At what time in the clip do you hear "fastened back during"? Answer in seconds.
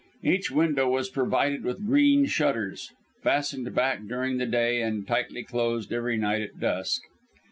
3.21-4.39